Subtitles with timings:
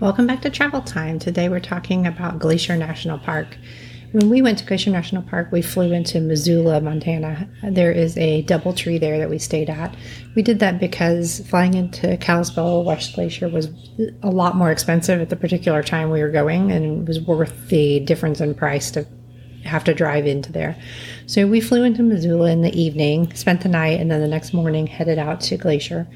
[0.00, 1.18] Welcome back to Travel Time.
[1.18, 3.58] Today we're talking about Glacier National Park.
[4.12, 7.50] When we went to Glacier National Park, we flew into Missoula, Montana.
[7.64, 9.96] There is a DoubleTree there that we stayed at.
[10.36, 13.70] We did that because flying into Kalispell West Glacier was
[14.22, 17.68] a lot more expensive at the particular time we were going, and it was worth
[17.68, 19.04] the difference in price to
[19.64, 20.76] have to drive into there.
[21.26, 24.54] So we flew into Missoula in the evening, spent the night, and then the next
[24.54, 26.06] morning headed out to Glacier.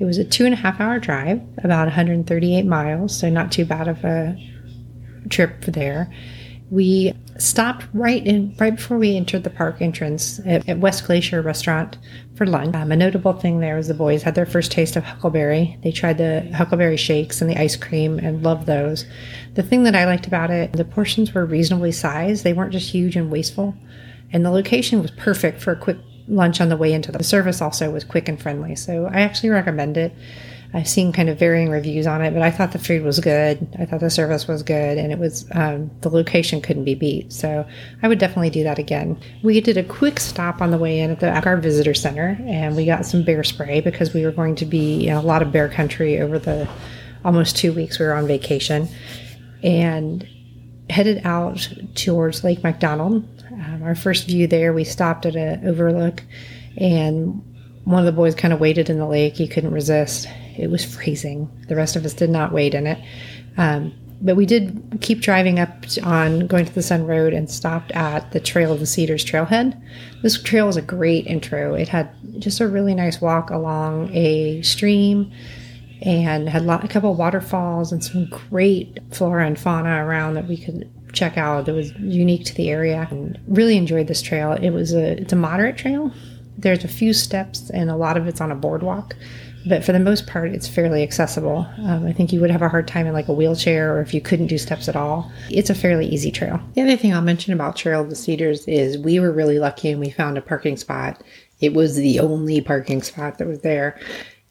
[0.00, 3.66] It was a two and a half hour drive, about 138 miles, so not too
[3.66, 4.34] bad of a
[5.28, 6.10] trip there.
[6.70, 11.42] We stopped right in right before we entered the park entrance at, at West Glacier
[11.42, 11.98] Restaurant
[12.34, 12.74] for lunch.
[12.74, 15.78] Um, a notable thing there was the boys had their first taste of huckleberry.
[15.82, 19.04] They tried the huckleberry shakes and the ice cream and loved those.
[19.54, 22.42] The thing that I liked about it, the portions were reasonably sized.
[22.42, 23.74] They weren't just huge and wasteful,
[24.32, 25.98] and the location was perfect for a quick
[26.30, 27.60] lunch on the way into the service.
[27.60, 30.14] Also was quick and friendly, so I actually recommend it.
[30.72, 33.66] I've seen kind of varying reviews on it, but I thought the food was good.
[33.78, 37.32] I thought the service was good, and it was um, the location couldn't be beat.
[37.32, 37.66] So
[38.02, 39.20] I would definitely do that again.
[39.42, 42.76] We did a quick stop on the way in at the our visitor center, and
[42.76, 45.50] we got some bear spray because we were going to be in a lot of
[45.50, 46.68] bear country over the
[47.24, 48.88] almost two weeks we were on vacation,
[49.64, 50.26] and
[50.88, 53.26] headed out towards Lake McDonald.
[53.60, 56.22] Um, our first view there, we stopped at an overlook,
[56.76, 57.42] and
[57.84, 59.34] one of the boys kind of waded in the lake.
[59.36, 60.28] He couldn't resist.
[60.56, 61.50] It was freezing.
[61.68, 62.98] The rest of us did not wade in it.
[63.56, 68.72] Um, but we did keep driving up on Going-to-the-Sun Road and stopped at the Trail
[68.72, 69.80] of the Cedars trailhead.
[70.22, 71.74] This trail was a great intro.
[71.74, 75.32] It had just a really nice walk along a stream
[76.02, 80.90] and had a couple waterfalls and some great flora and fauna around that we could
[81.20, 84.52] check out that was unique to the area and really enjoyed this trail.
[84.52, 86.12] It was a it's a moderate trail.
[86.58, 89.14] There's a few steps and a lot of it's on a boardwalk
[89.66, 91.66] but for the most part, it's fairly accessible.
[91.78, 94.14] Um, I think you would have a hard time in like a wheelchair or if
[94.14, 95.30] you couldn't do steps at all.
[95.50, 96.60] It's a fairly easy trail.
[96.74, 99.90] The other thing I'll mention about Trail of the Cedars is we were really lucky
[99.90, 101.22] and we found a parking spot.
[101.60, 104.00] It was the only parking spot that was there.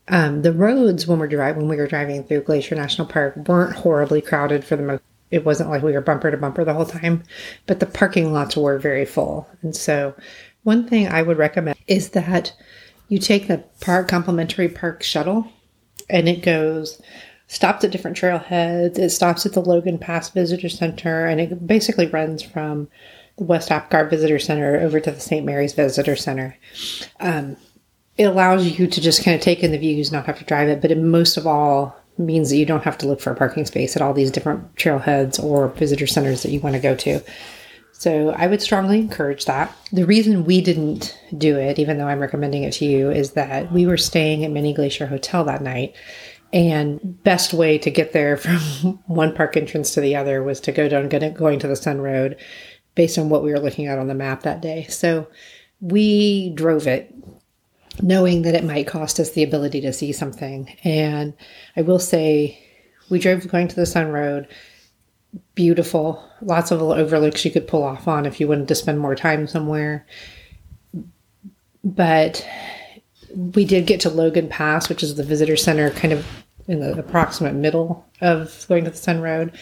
[0.10, 3.76] Um, the roads when we're driving when we were driving through Glacier National Park weren't
[3.76, 5.02] horribly crowded for the most.
[5.32, 7.24] It wasn't like we were bumper to bumper the whole time,
[7.68, 9.48] but the parking lots were very full.
[9.62, 10.16] And so,
[10.64, 12.54] one thing I would recommend is that
[13.10, 15.52] you take the park complimentary park shuttle
[16.10, 17.02] and it goes
[17.48, 22.08] stops at different trailheads it stops at the logan pass visitor center and it basically
[22.08, 22.88] runs from
[23.38, 26.58] the west apgar visitor center over to the st mary's visitor center
[27.20, 27.58] um,
[28.18, 30.70] it allows you to just kind of take in the views not have to drive
[30.70, 33.36] it but it most of all means that you don't have to look for a
[33.36, 36.94] parking space at all these different trailheads or visitor centers that you want to go
[36.96, 37.22] to
[38.00, 39.76] so I would strongly encourage that.
[39.92, 43.74] The reason we didn't do it, even though I'm recommending it to you, is that
[43.74, 45.98] we were staying at Many Glacier Hotel that night.
[46.54, 50.72] And best way to get there from one park entrance to the other was to
[50.72, 52.38] go down Going-to-the-Sun Road
[52.96, 54.86] based on what we were looking at on the map that day.
[54.88, 55.28] So
[55.82, 57.14] we drove it
[58.02, 60.76] knowing that it might cost us the ability to see something.
[60.84, 61.34] And
[61.76, 62.64] I will say
[63.10, 64.48] we drove Going-to-the-Sun Road
[65.56, 66.24] beautiful.
[66.42, 69.48] Lots of overlooks you could pull off on if you wanted to spend more time
[69.48, 70.06] somewhere.
[71.84, 72.46] But
[73.36, 76.26] we did get to Logan Pass, which is the visitor center, kind of
[76.68, 79.58] in the approximate middle of Going-to-the-Sun Road.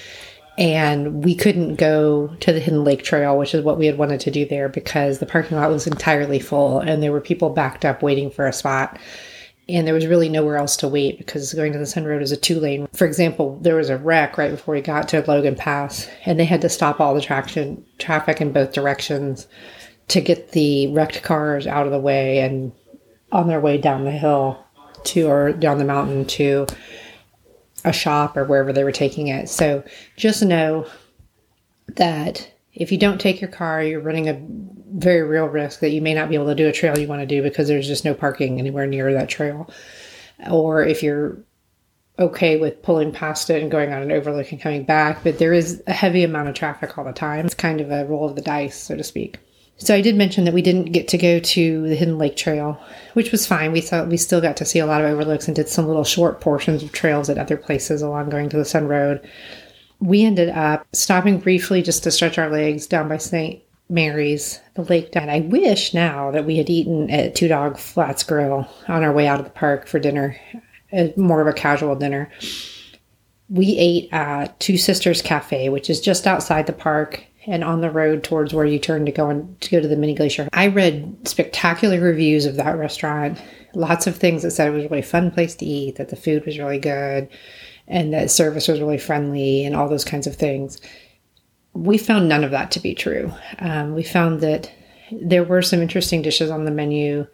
[0.57, 4.19] And we couldn't go to the Hidden Lake Trail, which is what we had wanted
[4.22, 7.85] to do there because the parking lot was entirely full and there were people backed
[7.85, 8.97] up waiting for a spot
[9.69, 12.88] and there was really nowhere else to wait because Going-to-the-Sun Road is a two lane.
[12.94, 16.46] For example, there was a wreck right before we got to Logan Pass, and they
[16.46, 19.47] had to stop all the traction traffic in both directions
[20.07, 22.72] to get the wrecked cars out of the way and
[23.31, 24.63] on their way down the hill
[25.03, 26.66] to or down the mountain to
[27.84, 29.50] a shop or wherever they were taking it.
[29.50, 29.84] So
[30.16, 30.88] just know
[31.96, 34.40] that if you don't take your car, you're running a
[35.00, 37.22] very real risk that you may not be able to do a trail you want
[37.22, 39.70] to do because there's just no parking anywhere near that trail.
[40.50, 41.38] Or if you're
[42.20, 45.53] okay with pulling past it and going on an overlook and coming back, but there
[45.53, 47.46] is a heavy amount of traffic all the time.
[47.46, 49.38] It's kind of a roll of the dice, so to speak.
[49.79, 52.82] So I did mention that we didn't get to go to the Hidden Lake Trail,
[53.14, 53.72] which was fine.
[53.72, 56.03] We thought we still got to see a lot of overlooks and did some little
[56.03, 59.28] short portions of trails at other places along Going-to-the-Sun Road
[60.00, 63.62] we ended up stopping briefly just to stretch our legs down by St.
[63.90, 65.29] Mary's, the lake down.
[65.29, 69.28] I wish now that we had eaten at Two Dog Flats Grill on our way
[69.28, 70.38] out of the park for dinner,
[70.94, 72.30] uh, more of a casual dinner.
[73.50, 77.90] We ate at Two Sisters Cafe, which is just outside the park and on the
[77.90, 80.49] road towards where you turn to go and to go to the Many Glacier.
[80.52, 83.41] I read spectacular reviews of that restaurant.
[83.73, 86.16] Lots of things that said it was a really fun place to eat, that the
[86.17, 87.29] food was really good,
[87.88, 90.82] and that service was really friendly and all those kinds of things.
[91.73, 93.32] We found none of that to be true.
[93.59, 94.72] Um, we found that
[95.11, 97.28] there were some interesting dishes on the menu.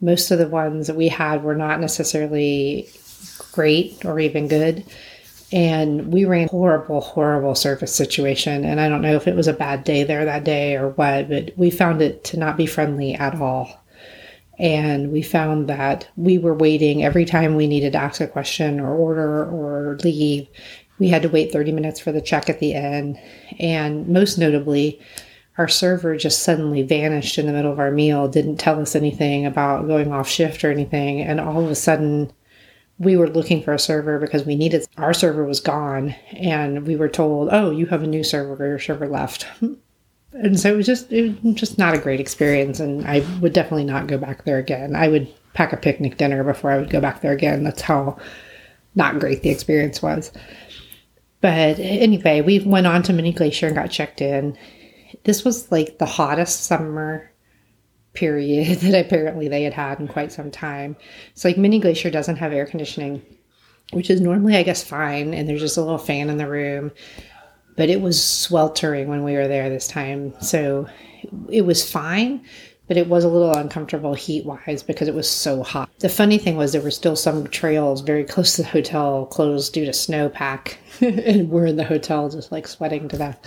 [0.00, 2.88] Most of the ones that we had were not necessarily
[3.52, 4.84] great or even good.
[5.52, 8.64] And we ran horrible, horrible service situation.
[8.64, 11.28] And I don't know if it was a bad day there that day or what,
[11.28, 13.84] but we found it to not be friendly at all.
[14.58, 18.80] And we found that we were waiting every time we needed to ask a question
[18.80, 20.48] or order or leave.
[20.98, 23.18] We had to wait 30 minutes for the check at the end.
[23.60, 25.00] And most notably,
[25.58, 29.46] our server just suddenly vanished in the middle of our meal, didn't tell us anything
[29.46, 31.20] about going off shift or anything.
[31.20, 32.32] And all of a sudden,
[32.98, 36.96] we were looking for a server because we needed our server was gone and we
[36.96, 39.46] were told oh you have a new server your server left.
[40.32, 43.52] And so it was just it was just not a great experience and i would
[43.52, 44.94] definitely not go back there again.
[44.94, 47.64] I would pack a picnic dinner before i would go back there again.
[47.64, 48.18] That's how
[48.94, 50.32] not great the experience was.
[51.40, 54.56] But anyway we went on to Many Glacier and got checked in.
[55.24, 57.30] This was like the hottest summer
[58.16, 60.96] period that apparently they had had in quite some time.
[61.34, 63.22] So, like, Many Glacier doesn't have air conditioning,
[63.92, 65.34] which is normally, I guess, fine.
[65.34, 66.90] And there's just a little fan in the room.
[67.76, 70.34] But it was sweltering when we were there this time.
[70.40, 70.88] So,
[71.50, 72.44] it was fine,
[72.88, 75.90] but it was a little uncomfortable heat wise because it was so hot.
[75.98, 79.74] The funny thing was, there were still some trails very close to the hotel closed
[79.74, 80.76] due to snowpack.
[81.00, 83.38] and we're in the hotel just like sweating to death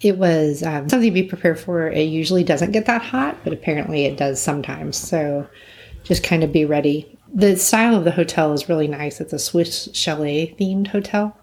[0.00, 1.88] it was um, something to be prepared for.
[1.88, 4.96] It usually doesn't get that hot, but apparently it does sometimes.
[4.96, 5.46] So
[6.04, 7.18] just kind of be ready.
[7.32, 9.20] The style of the hotel is really nice.
[9.20, 11.36] It's a Swiss chalet themed hotel.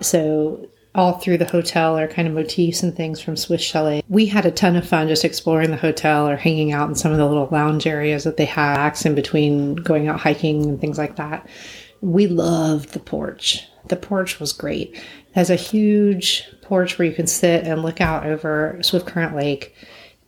[0.00, 4.02] So all through the hotel are kind of motifs and things from Swiss chalet.
[4.08, 7.12] We had a ton of fun just exploring the hotel or hanging out in some
[7.12, 10.98] of the little lounge areas that they have in between going out hiking and things
[10.98, 11.48] like that.
[12.00, 13.66] We loved the porch.
[13.88, 14.94] The porch was great.
[14.94, 15.02] It
[15.34, 19.74] has a huge porch where you can sit and look out over Swift Current Lake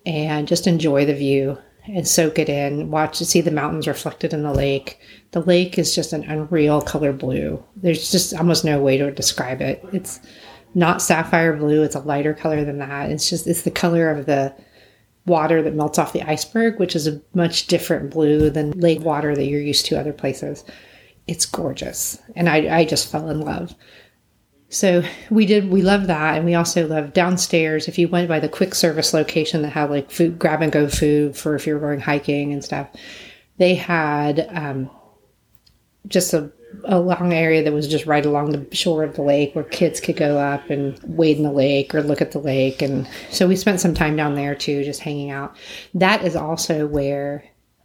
[0.04, 1.58] and just enjoy the view
[1.88, 4.98] and soak it in, watch to see the mountains reflected in the lake.
[5.30, 7.62] The lake is just an unreal color blue.
[7.76, 9.84] There's just almost no way to describe it.
[9.92, 10.20] It's
[10.74, 13.10] not sapphire blue, it's a lighter color than that.
[13.10, 14.54] It's just it's the color of the
[15.26, 19.34] water that melts off the iceberg, which is a much different blue than lake water
[19.34, 20.64] that you're used to other places.
[21.26, 22.20] It's gorgeous.
[22.34, 23.74] And I, I just fell in love.
[24.68, 26.36] So we did, we loved that.
[26.36, 27.88] And we also loved downstairs.
[27.88, 30.88] If you went by the quick service location that had like food, grab and go
[30.88, 32.88] food for if you were going hiking and stuff,
[33.58, 34.90] they had um,
[36.08, 36.50] just a,
[36.84, 40.00] a long area that was just right along the shore of the lake where kids
[40.00, 42.82] could go up and wade in the lake or look at the lake.
[42.82, 45.56] And so we spent some time down there too, just hanging out.
[45.94, 47.44] That is also where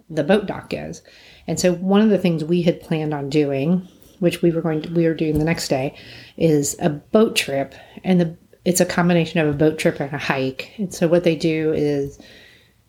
[0.09, 1.01] the boat dock is.
[1.51, 3.85] And so one of the things we had planned on doing
[4.19, 5.95] which we were going to, we were doing the next day,
[6.37, 7.75] is a boat trip,
[8.05, 10.71] and the it's a combination of a boat trip and a hike.
[10.77, 12.19] And so what they do is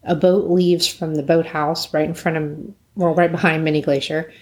[0.05, 4.33] a boat leaves from the boathouse right in front of, well, right behind Many Glacier,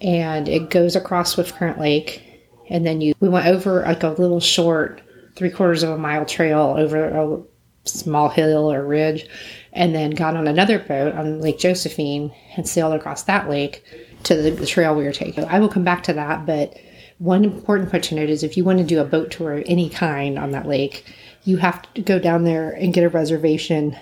[0.00, 2.22] and it goes across Swift Current Lake,
[2.70, 5.02] and then you we went over like a little short
[5.34, 7.42] three quarters of a mile trail over a
[7.86, 9.28] small hill or ridge,
[9.76, 13.84] and then got on another boat on Lake Josephine and sailed across that lake
[14.24, 15.44] to the, trail we were taking.
[15.44, 16.76] I will come back to that, but
[17.18, 19.64] one important point to note is if you want to do a boat tour of
[19.66, 21.04] any kind on that lake,
[21.44, 23.96] you have to go down there and get a reservation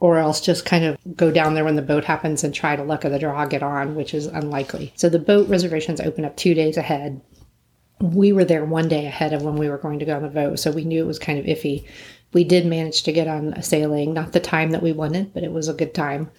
[0.00, 2.82] or else just kind of go down there when the boat happens and try to
[2.82, 4.92] luck of the draw get on, which is unlikely.
[4.96, 7.20] So the boat reservations open up two days ahead.
[8.00, 10.28] We were there one day ahead of when we were going to go on the
[10.28, 11.86] boat, so we knew it was kind of iffy.
[12.32, 15.44] We did manage to get on a sailing, not the time that we wanted, but
[15.44, 16.30] it was a good time.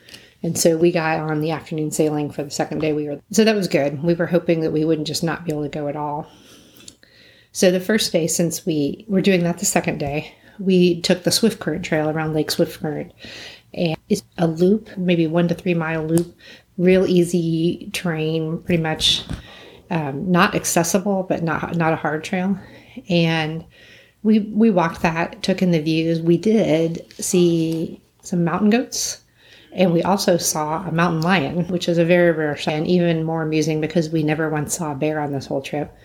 [0.41, 3.22] And so we got on the afternoon sailing for the second day we were.
[3.31, 4.03] So that was good.
[4.03, 6.27] We were hoping that we wouldn't just not be able to go at all.
[7.53, 11.31] So the first day, since we were doing that the second day, we took the
[11.31, 13.13] Swift Current Trail around Lake Swift Current.
[13.74, 16.36] And it's a loop, maybe one to three mile loop,
[16.77, 19.24] real easy terrain, pretty much
[19.93, 22.57] um, not accessible, but not not a hard trail.
[23.09, 23.63] And
[24.23, 26.21] we we walked that, took in the views.
[26.21, 29.23] We did see some mountain goats
[29.75, 33.23] and we also saw a mountain lion, which is a very rare sight and even
[33.23, 35.95] more amusing because we never once saw a bear on this whole trip,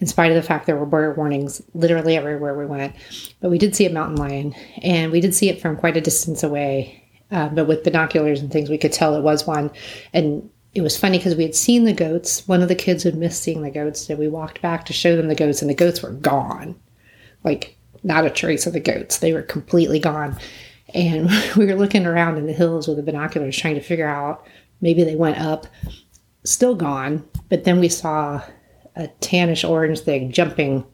[0.00, 2.94] in spite of the fact there were bear warnings literally everywhere we went.
[3.40, 6.00] But we did see a mountain lion, and we did see it from quite a
[6.00, 7.02] distance away.
[7.30, 9.70] Uh, but with binoculars and things, we could tell it was one.
[10.12, 12.46] And it was funny because we had seen the goats.
[12.46, 15.16] One of the kids had missed seeing the goats, so we walked back to show
[15.16, 16.78] them the goats, and the goats were gone.
[17.44, 19.18] Like, not a trace of the goats.
[19.18, 20.36] They were completely gone.
[20.94, 24.46] And we were looking around in the hills with the binoculars trying to figure out
[24.82, 25.66] maybe they went up,
[26.44, 27.26] still gone.
[27.48, 28.42] But then we saw
[28.96, 30.84] a tannish orange thing jumping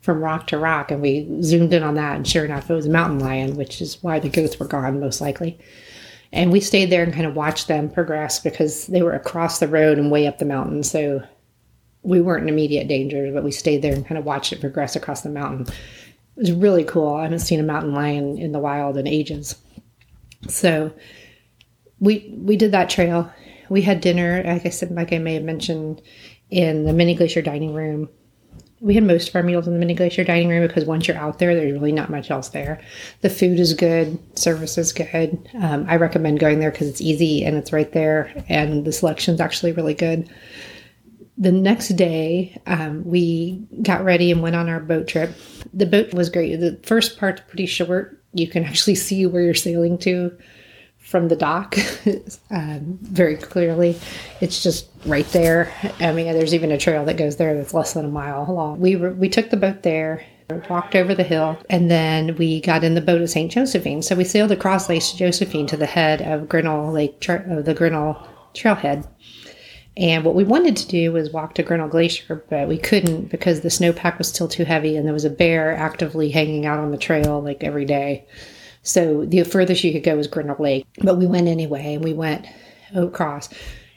[0.00, 0.90] from rock to rock.
[0.90, 2.16] And we zoomed in on that.
[2.16, 4.98] And sure enough, it was a mountain lion, which is why the goats were gone,
[4.98, 5.58] most likely.
[6.32, 9.68] And we stayed there and kind of watched them progress because they were across the
[9.68, 10.82] road and way up the mountain.
[10.82, 11.22] So
[12.02, 14.96] we weren't in immediate danger, but we stayed there and kind of watched it progress
[14.96, 15.66] across the mountain.
[16.36, 17.14] It was really cool.
[17.14, 19.56] I haven't seen a mountain lion in the wild in ages.
[20.48, 20.92] So
[21.98, 23.32] we we did that trail.
[23.68, 26.02] We had dinner, like I said, like I may have mentioned,
[26.50, 28.08] in the Many Glacier dining room.
[28.80, 31.16] We had most of our meals in the Many Glacier dining room because once you're
[31.16, 32.80] out there, there's really not much else there.
[33.22, 35.48] The food is good, service is good.
[35.54, 39.34] Um, I recommend going there because it's easy and it's right there, and the selection
[39.34, 40.28] is actually really good.
[41.38, 45.34] The next day, um, we got ready and went on our boat trip.
[45.72, 46.56] The boat was great.
[46.56, 48.22] The first part's pretty short.
[48.32, 50.36] You can actually see where you're sailing to
[51.06, 51.78] from the dock
[52.50, 53.96] um, very clearly.
[54.40, 55.72] It's just right there.
[56.00, 58.80] I mean, there's even a trail that goes there that's less than a mile long.
[58.80, 60.24] We were, we took the boat there,
[60.68, 63.52] walked over the hill, and then we got in the boat at St.
[63.52, 64.02] Josephine.
[64.02, 68.26] So we sailed across Lake Josephine to the head of Grinnell Lake, uh, the Grinnell
[68.52, 69.08] Trailhead.
[69.96, 73.60] And what we wanted to do was walk to Grinnell Glacier, but we couldn't because
[73.60, 76.90] the snowpack was still too heavy and there was a bear actively hanging out on
[76.90, 78.26] the trail like every day.
[78.86, 82.12] So the furthest you could go was Grinnell Lake, but we went anyway and we
[82.12, 82.46] went
[82.94, 83.48] across.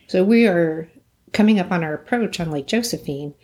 [0.07, 0.89] So we are
[1.31, 3.35] coming up on our approach on Lake Josephine.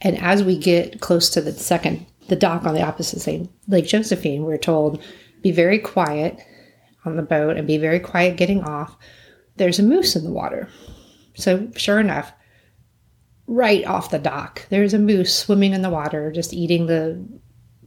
[0.00, 3.86] And as we get close to the second, the dock on the opposite side, Lake
[3.86, 5.00] Josephine, we're told
[5.40, 6.40] be very quiet
[7.04, 8.96] on the boat and be very quiet getting off.
[9.56, 10.68] There's a moose in the water.
[11.34, 12.32] So sure enough,
[13.46, 17.24] right off the dock, there's a moose swimming in the water, just eating the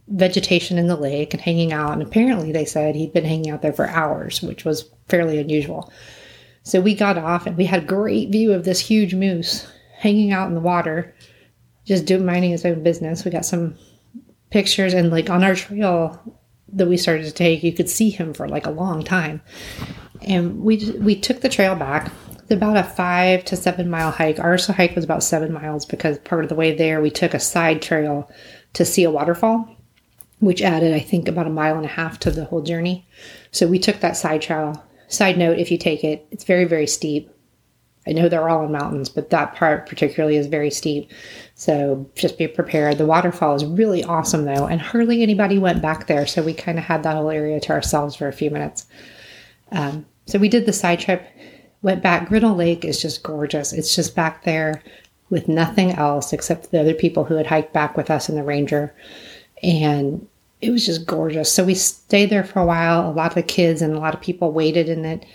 [0.08, 1.94] vegetation in the lake and hanging out.
[1.94, 5.92] And apparently, they said he'd been hanging out there for hours, which was fairly unusual.
[6.64, 9.68] So we got off and we had a great view of this huge moose
[10.00, 11.14] hanging out in the water,
[11.86, 13.24] just doing minding his own business.
[13.24, 13.78] We got some
[14.50, 16.20] pictures and like on our trail
[16.74, 19.42] that we started to take, you could see him for like a long time.
[20.22, 22.12] And we we took the trail back.
[22.32, 24.40] It's about a five to seven mile hike.
[24.40, 27.40] Our hike was about seven miles because part of the way there we took a
[27.40, 28.30] side trail
[28.74, 29.75] to see a waterfall
[30.46, 33.08] which added, I think, about a mile and a half to the whole journey.
[33.52, 34.84] So we took that side trail.
[35.08, 37.32] Side note, if you take it, it's very, very steep.
[38.08, 41.12] I know they're all in mountains, but that part particularly is very steep.
[41.56, 43.00] So just be prepared.
[43.00, 46.28] The waterfall is really awesome though, and hardly anybody went back there.
[46.28, 48.86] So we kind of had that whole area to ourselves for a few minutes.
[49.72, 51.28] Um, so we did the side trip,
[51.82, 52.28] went back.
[52.30, 53.74] Grinnell Lake is just gorgeous.
[53.74, 54.84] It's just back there
[55.32, 58.44] with nothing else except the other people who had hiked back with us and the
[58.44, 58.94] Ranger
[59.64, 60.28] and
[60.66, 61.52] it was just gorgeous.
[61.52, 63.10] So we stayed there for a while.
[63.10, 65.26] A lot of the kids and a lot of people waited in it.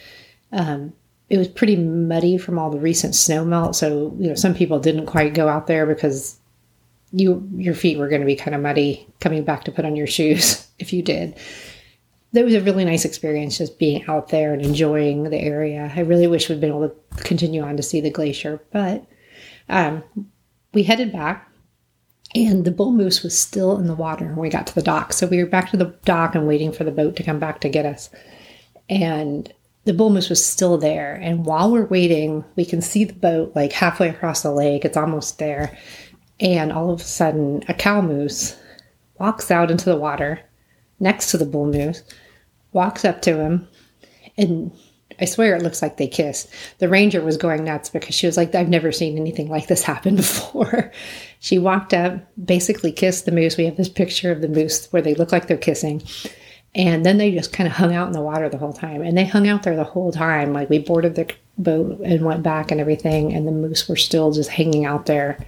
[0.52, 0.92] Um,
[1.28, 3.76] it was pretty muddy from all the recent snow melt.
[3.76, 6.36] So you know, some people didn't quite go out there because
[7.12, 9.96] you your feet were going to be kind of muddy coming back to put on
[9.96, 11.38] your shoes if you did.
[12.32, 15.92] That was a really nice experience just being out there and enjoying the area.
[15.94, 19.04] I really wish we'd been able to continue on to see the glacier, but
[19.68, 20.04] um,
[20.72, 21.49] we headed back
[22.34, 25.12] and the bull moose was still in the water when we got to the dock.
[25.12, 27.60] So we were back to the dock and waiting for the boat to come back
[27.60, 28.10] to get us.
[28.88, 29.52] And
[29.84, 31.14] the bull moose was still there.
[31.14, 34.84] And while we're waiting, we can see the boat like halfway across the lake.
[34.84, 35.76] It's almost there.
[36.38, 38.56] And all of a sudden, a cow moose
[39.18, 40.40] walks out into the water
[41.00, 42.02] next to the bull moose,
[42.72, 43.68] walks up to him,
[44.36, 44.70] and
[45.20, 46.48] I swear it looks like they kissed.
[46.78, 49.82] The ranger was going nuts because she was like, I've never seen anything like this
[49.82, 50.90] happen before.
[51.38, 53.56] she walked up, basically kissed the moose.
[53.56, 56.02] We have this picture of the moose where they look like they're kissing.
[56.74, 59.02] And then they just kind of hung out in the water the whole time.
[59.02, 60.52] And they hung out there the whole time.
[60.52, 63.32] Like we boarded the boat and went back and everything.
[63.32, 65.44] And the moose were still just hanging out there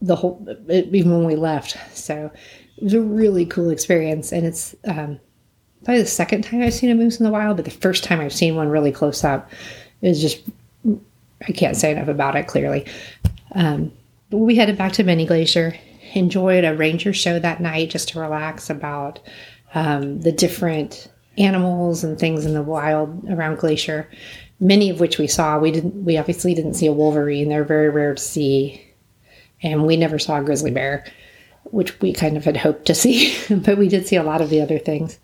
[0.00, 1.76] the whole, even when we left.
[1.96, 2.30] So
[2.76, 4.32] it was a really cool experience.
[4.32, 5.20] And it's, um,
[5.84, 8.20] probably the second time I've seen a moose in the wild, but the first time
[8.20, 9.50] I've seen one really close up
[10.02, 10.42] is just
[11.46, 12.86] I can't say enough about it clearly.
[13.54, 13.92] Um,
[14.30, 15.74] we headed back to Many Glacier,
[16.14, 19.20] enjoyed a ranger show that night just to relax about
[19.74, 24.08] um, the different animals and things in the wild around Glacier.
[24.60, 25.58] Many of which we saw.
[25.58, 26.04] We didn't.
[26.04, 27.48] We obviously didn't see a wolverine.
[27.48, 28.84] They're very rare to see,
[29.62, 31.06] and we never saw a grizzly bear,
[31.64, 33.38] which we kind of had hoped to see.
[33.50, 35.18] but we did see a lot of the other things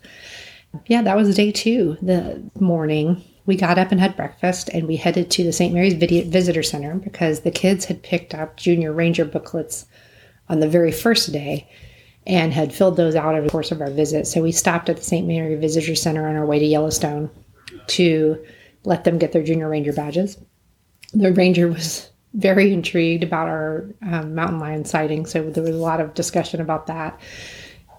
[0.87, 1.97] yeah, that was day two.
[2.01, 5.73] The morning, we got up and had breakfast, and we headed to the St.
[5.73, 9.85] Mary's Visitor Center because the kids had picked up Junior Ranger booklets
[10.49, 11.69] on the very first day
[12.27, 14.25] and had filled those out over the course of our visit.
[14.27, 15.27] So we stopped at the St.
[15.27, 17.29] Mary Visitor Center on our way to Yellowstone
[17.87, 18.43] to
[18.83, 20.37] let them get their Junior Ranger badges.
[21.13, 25.25] The ranger was very intrigued about our um, mountain lion sighting.
[25.25, 27.19] So there was a lot of discussion about that.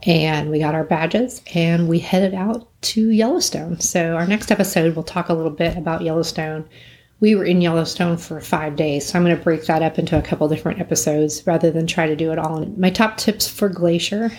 [0.06, 3.80] And we got our badges and we headed out to Yellowstone.
[3.80, 6.64] So our next episode, we'll talk a little bit about Yellowstone.
[7.18, 10.16] We were in Yellowstone for five days, so I'm going to break that up into
[10.16, 12.64] a couple different episodes rather than try to do it all.
[12.76, 14.30] My top tips for Glacier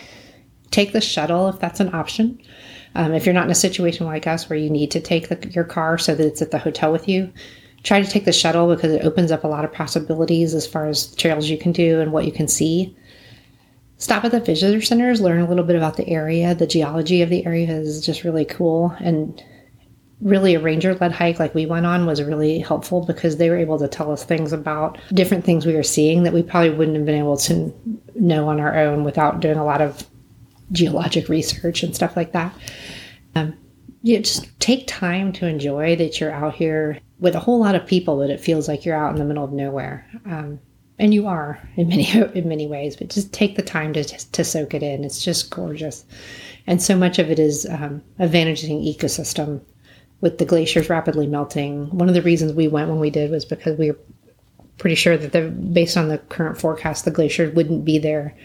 [0.72, 2.40] take the shuttle if that's an option.
[2.96, 5.50] Um, if you're not in a situation like us where you need to take the,
[5.50, 7.32] your car so that it's at the hotel with you,
[7.84, 10.88] try to take the shuttle because it opens up a lot of possibilities as far
[10.88, 12.96] as trails you can do and what you can see.
[14.00, 16.54] Stop at the visitor centers, learn a little bit about the area.
[16.54, 18.96] The geology of the area is just really cool.
[19.00, 19.44] And
[20.22, 23.58] really, a ranger led hike like we went on was really helpful because they were
[23.58, 26.98] able to tell us things about different things we were seeing that we probably wouldn't
[26.98, 27.74] have been able to
[28.16, 30.06] know on our own without doing a lot of
[30.72, 32.54] geologic research and stuff like that.
[33.36, 33.58] Um,
[34.04, 37.86] you just take time to enjoy that you're out here with a whole lot of
[37.86, 40.08] people that it feels like you're out in the middle of nowhere.
[40.26, 40.60] Um,
[41.00, 44.44] and you are in many in many ways, but just take the time to to
[44.44, 45.04] soak it in.
[45.04, 46.06] It's just gorgeous,
[46.66, 49.62] and so much of it is um, a vanishing ecosystem.
[50.20, 53.46] With the glaciers rapidly melting, one of the reasons we went when we did was
[53.46, 54.00] because we were
[54.80, 58.36] pretty sure that the based on the current forecast, the glaciers wouldn't be there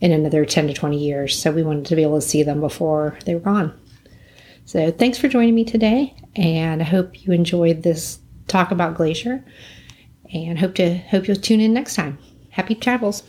[0.00, 1.38] in another ten to twenty years.
[1.38, 3.78] So we wanted to be able to see them before they were gone.
[4.64, 9.44] So thanks for joining me today, and I hope you enjoyed this talk about Glacier,
[10.32, 12.18] and hope to hope you'll tune in next time.
[12.50, 13.22] Happy travels.